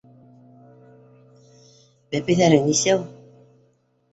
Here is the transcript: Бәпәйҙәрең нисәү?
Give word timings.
Бәпәйҙәрең 2.15 2.67
нисәү? 2.71 3.05